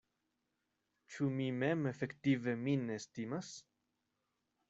Ĉu 1.15 1.27
mi 1.33 1.49
mem 1.65 1.85
efektive 1.91 2.57
min 2.63 2.89
estimas? 2.97 3.51